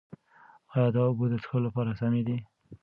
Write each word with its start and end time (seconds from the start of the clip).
ایا 0.73 0.85
دا 0.95 1.01
اوبه 1.09 1.25
د 1.29 1.33
څښلو 1.43 1.65
لپاره 1.67 1.97
سمې 1.99 2.21
دي؟ 2.27 2.37